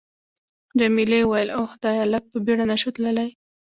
جميلې 0.79 1.19
وويل:: 1.25 1.49
اوه 1.55 1.69
خدایه، 1.73 2.03
لږ 2.13 2.23
په 2.31 2.37
بېړه 2.45 2.65
نه 2.71 2.75
شو 2.81 2.89
تللای؟ 2.95 3.29